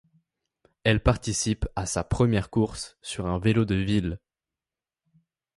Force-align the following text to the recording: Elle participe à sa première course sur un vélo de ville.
Elle 0.83 1.03
participe 1.03 1.67
à 1.75 1.85
sa 1.85 2.03
première 2.03 2.49
course 2.49 2.97
sur 3.03 3.27
un 3.27 3.37
vélo 3.37 3.65
de 3.65 3.75
ville. 3.75 4.19